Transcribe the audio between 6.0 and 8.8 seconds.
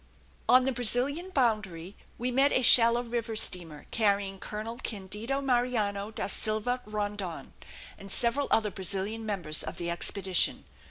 da Silva Rondon and several other